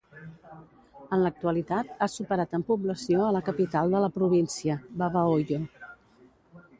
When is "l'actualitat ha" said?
1.25-2.07